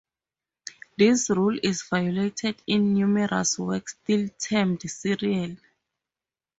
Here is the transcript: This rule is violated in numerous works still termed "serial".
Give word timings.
This 0.97 1.29
rule 1.29 1.59
is 1.61 1.83
violated 1.83 2.59
in 2.65 2.95
numerous 2.95 3.59
works 3.59 3.93
still 4.01 4.29
termed 4.39 4.81
"serial". 4.89 5.55